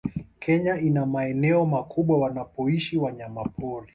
Kenya 0.39 0.77
ina 0.79 1.05
maeneo 1.05 1.65
makubwa 1.65 2.17
wanapoishi 2.19 2.97
wanyamapori 2.97 3.89